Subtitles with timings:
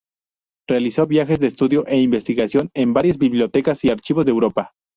[0.67, 4.73] Realizó viajes de estudio e investigación en varias bibliotecas y archivos de Europa.